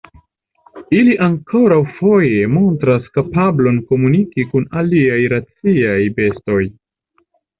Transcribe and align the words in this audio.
Ili 0.99 1.11
ankaŭ 1.25 1.75
foje 1.97 2.47
montras 2.53 3.11
kapablon 3.19 3.77
komuniki 3.91 4.47
kun 4.53 4.65
aliaj 4.81 5.19
raciaj 5.37 6.01
bestoj. 6.21 6.61